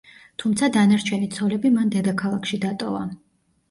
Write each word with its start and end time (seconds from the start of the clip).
თუმცა 0.43 0.69
დანარჩენი 0.77 1.29
ცოლები 1.37 1.73
მან 1.79 1.95
დედაქალაქში 1.99 2.65
დატოვა. 2.69 3.09